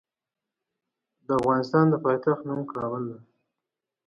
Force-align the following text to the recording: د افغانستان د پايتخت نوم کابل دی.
د 1.27 1.29
افغانستان 1.39 1.85
د 1.89 1.95
پايتخت 2.05 2.41
نوم 2.47 2.61
کابل 2.73 3.03
دی. 3.09 3.19